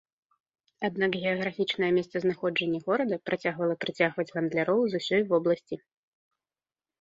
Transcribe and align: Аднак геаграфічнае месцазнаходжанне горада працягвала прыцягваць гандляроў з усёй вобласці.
Аднак 0.87 1.11
геаграфічнае 1.23 1.89
месцазнаходжанне 1.97 2.79
горада 2.87 3.15
працягвала 3.31 3.75
прыцягваць 3.85 4.27
гандляроў 4.39 4.81
з 4.95 5.05
усёй 5.05 5.21
вобласці. 5.35 5.75